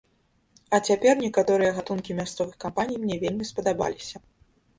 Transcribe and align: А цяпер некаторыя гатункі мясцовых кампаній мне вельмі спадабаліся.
А 0.77 0.77
цяпер 0.91 1.13
некаторыя 1.25 1.75
гатункі 1.75 2.15
мясцовых 2.21 2.57
кампаній 2.65 2.97
мне 3.05 3.19
вельмі 3.27 3.49
спадабаліся. 3.51 4.17